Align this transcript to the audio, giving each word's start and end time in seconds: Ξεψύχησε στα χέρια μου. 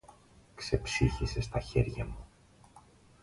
Ξεψύχησε 0.55 1.41
στα 1.41 1.59
χέρια 1.59 2.05
μου. 2.05 2.17